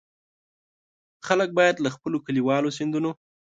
[1.27, 3.11] خلک باید له خپلو کلیوالو سیندونو.